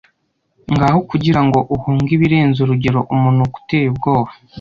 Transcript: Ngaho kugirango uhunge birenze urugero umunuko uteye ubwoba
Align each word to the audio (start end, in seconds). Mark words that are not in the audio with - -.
Ngaho 0.73 0.99
kugirango 1.09 1.59
uhunge 1.75 2.11
birenze 2.21 2.57
urugero 2.61 2.99
umunuko 3.13 3.55
uteye 3.61 3.87
ubwoba 3.93 4.29